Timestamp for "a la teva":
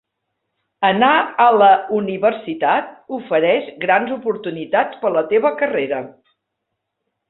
5.15-5.57